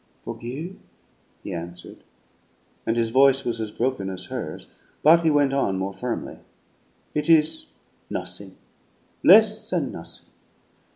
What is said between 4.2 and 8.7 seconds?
hers; but he went on, more firmly: "It is nothing